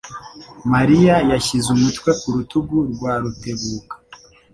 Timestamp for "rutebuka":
3.21-3.95